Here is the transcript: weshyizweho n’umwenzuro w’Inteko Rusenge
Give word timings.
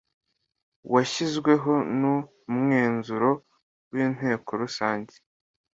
weshyizweho 0.93 1.73
n’umwenzuro 1.99 3.29
w’Inteko 3.93 4.49
Rusenge 4.61 5.15